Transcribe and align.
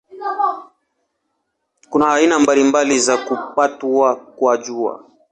Kuna 1.89 2.13
aina 2.13 2.39
mbalimbali 2.39 2.99
za 2.99 3.17
kupatwa 3.17 4.15
kwa 4.15 4.57
Jua. 4.57 5.03